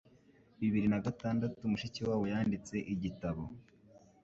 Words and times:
bibiri 0.59 0.87
nagatandatu 0.89 1.59
Mushikiwabo 1.71 2.23
yanditse 2.33 2.75
igitabo 2.93 3.43